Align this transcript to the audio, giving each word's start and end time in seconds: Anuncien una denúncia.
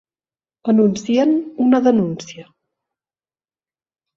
Anuncien 0.71 1.35
una 1.67 1.79
denúncia. 1.89 2.49